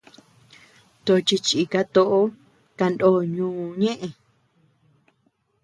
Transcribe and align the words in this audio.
Tochi 1.05 1.37
chika 1.45 1.81
toʼo 1.93 2.19
kanó 2.77 3.09
ñuu 3.35 3.61
ñeʼe. 3.81 4.07